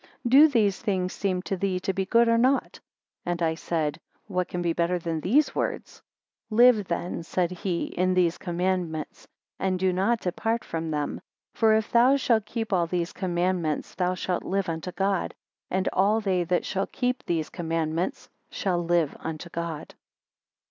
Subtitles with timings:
[0.23, 2.79] 12 Do these things seem to thee to be good or not?
[3.23, 6.01] And I said, What can be better than these words?
[6.49, 9.27] Live then, said he, in these commandments,
[9.59, 11.21] and do not depart from them.
[11.53, 15.35] For if thou shalt keep all these commandments, thou shalt live unto God.
[15.69, 19.93] And all they that shall keep these commandments shall live unto God.